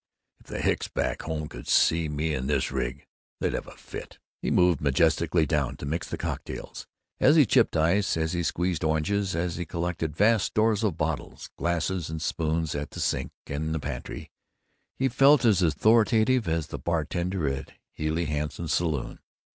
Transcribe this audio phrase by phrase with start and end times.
[0.39, 3.05] If the hicks back home could see me in this rig,
[3.39, 6.87] they'd have a fit!" He moved majestically down to mix the cocktails.
[7.19, 11.51] As he chipped ice, as he squeezed oranges, as he collected vast stores of bottles,
[11.55, 14.31] glasses, and spoons at the sink in the pantry,
[14.97, 19.19] he felt as authoritative as the bartender at Healey Hanson's saloon.